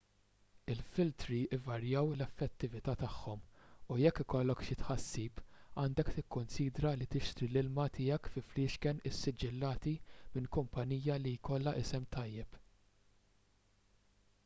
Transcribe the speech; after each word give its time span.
il-filtri 0.73 1.39
jvarjaw 1.55 2.07
fl-effettività 2.13 2.93
tagħhom 3.01 3.41
u 3.95 3.97
jekk 4.03 4.21
ikollok 4.25 4.63
xi 4.69 4.77
tħassib 4.79 5.41
għandek 5.83 6.09
tikkunsidra 6.15 6.93
li 7.01 7.07
tixtri 7.17 7.49
l-ilma 7.51 7.85
tiegħek 7.99 8.29
fi 8.37 8.43
fliexken 8.53 9.01
issiġillati 9.11 9.93
minn 10.37 10.49
kumpanija 10.57 11.19
li 11.27 11.35
jkollha 11.41 11.75
isem 11.83 12.09
tajjeb 12.17 12.57